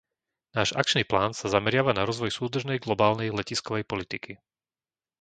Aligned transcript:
Náš 0.57 0.69
akčný 0.81 1.03
plán 1.11 1.29
sa 1.39 1.45
zameriava 1.55 1.91
na 1.95 2.03
rozvoj 2.09 2.31
súdržnej 2.39 2.77
globálnej 2.85 3.29
letiskovej 3.39 3.83
politiky. 3.91 4.31